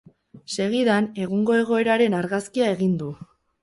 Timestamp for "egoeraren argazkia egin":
1.59-3.01